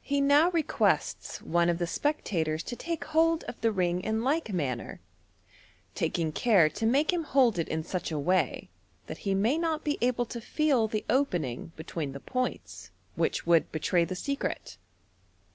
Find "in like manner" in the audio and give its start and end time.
4.00-4.98